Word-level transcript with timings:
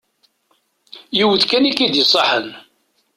Yiwet 1.17 1.43
kan 1.49 1.69
i 1.69 1.71
k-id-iṣaḥen. 1.77 2.49